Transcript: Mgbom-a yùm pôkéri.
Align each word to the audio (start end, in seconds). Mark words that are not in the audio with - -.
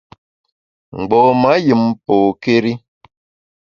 Mgbom-a 0.99 1.53
yùm 1.67 1.83
pôkéri. 2.05 2.71